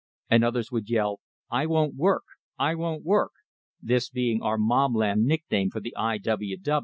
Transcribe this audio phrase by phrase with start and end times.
[0.31, 1.19] And others would yell,
[1.51, 2.23] "I won't work!
[2.57, 3.33] I won't work!"
[3.83, 6.17] this being our Mobland nickname for the I.